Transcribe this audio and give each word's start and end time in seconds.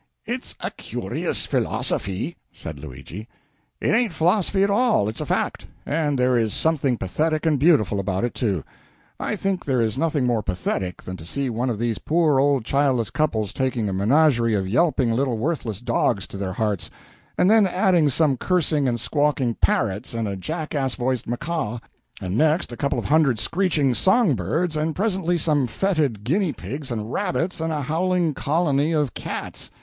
"It's 0.25 0.55
a 0.59 0.71
curious 0.71 1.45
philosophy," 1.45 2.35
said 2.51 2.79
Luigi. 2.79 3.27
"It 3.79 3.93
ain't 3.93 4.11
a 4.13 4.15
philosophy 4.15 4.63
at 4.63 4.71
all 4.71 5.07
it's 5.07 5.21
a 5.21 5.27
fact. 5.27 5.67
And 5.85 6.17
there 6.17 6.35
is 6.35 6.55
something 6.55 6.97
pathetic 6.97 7.45
and 7.45 7.59
beautiful 7.59 7.99
about 7.99 8.23
it, 8.23 8.33
too. 8.33 8.63
I 9.19 9.35
think 9.35 9.63
there 9.63 9.79
is 9.79 9.99
nothing 9.99 10.25
more 10.25 10.41
pathetic 10.41 11.03
than 11.03 11.17
to 11.17 11.23
see 11.25 11.51
one 11.51 11.69
of 11.69 11.77
these 11.77 11.99
poor 11.99 12.39
old 12.39 12.65
childless 12.65 13.11
couples 13.11 13.53
taking 13.53 13.87
a 13.87 13.93
menagerie 13.93 14.55
of 14.55 14.67
yelping 14.67 15.11
little 15.11 15.37
worthless 15.37 15.79
dogs 15.79 16.25
to 16.29 16.37
their 16.37 16.53
hearts; 16.53 16.89
and 17.37 17.47
then 17.47 17.67
adding 17.67 18.09
some 18.09 18.37
cursing 18.37 18.87
and 18.87 18.99
squawking 18.99 19.53
parrots 19.53 20.15
and 20.15 20.27
a 20.27 20.35
jackass 20.35 20.95
voiced 20.95 21.27
macaw; 21.27 21.77
and 22.19 22.35
next 22.35 22.71
a 22.71 22.75
couple 22.75 22.97
of 22.97 23.05
hundred 23.05 23.37
screeching 23.37 23.93
song 23.93 24.33
birds, 24.33 24.75
and 24.75 24.95
presently 24.95 25.37
some 25.37 25.67
fetid 25.67 26.23
guinea 26.23 26.51
pigs 26.53 26.89
and 26.89 27.13
rabbits, 27.13 27.61
and 27.61 27.71
a 27.71 27.83
howling 27.83 28.33
colony 28.33 28.93
of 28.93 29.13
cats. 29.13 29.69